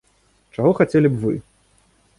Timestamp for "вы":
1.27-1.35